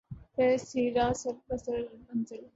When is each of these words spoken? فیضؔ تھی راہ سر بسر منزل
فیضؔ 0.33 0.61
تھی 0.69 0.83
راہ 0.95 1.11
سر 1.21 1.35
بسر 1.47 1.79
منزل 2.05 2.41